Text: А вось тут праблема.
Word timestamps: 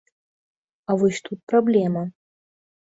А 0.89 0.97
вось 1.03 1.21
тут 1.29 1.39
праблема. 1.55 2.03